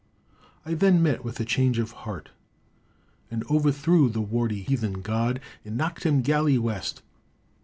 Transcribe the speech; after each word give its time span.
I 0.65 0.73
then 0.73 1.03
met 1.03 1.23
with 1.23 1.39
a 1.39 1.45
change 1.45 1.77
of 1.77 1.91
heart, 1.91 2.31
and 3.29 3.43
overthrew 3.51 4.09
the 4.09 4.19
warty 4.19 4.63
heathen 4.63 5.01
god, 5.01 5.39
and 5.63 5.77
knocked 5.77 6.05
him 6.07 6.23
galley 6.23 6.57
west. 6.57 7.03